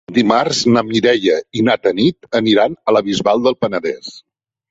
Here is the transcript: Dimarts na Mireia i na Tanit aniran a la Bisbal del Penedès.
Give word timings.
Dimarts 0.17 0.59
na 0.75 0.81
Mireia 0.85 1.35
i 1.59 1.65
na 1.67 1.75
Tanit 1.83 2.39
aniran 2.39 2.75
a 2.91 2.97
la 2.97 3.05
Bisbal 3.11 3.47
del 3.49 3.59
Penedès. 3.67 4.09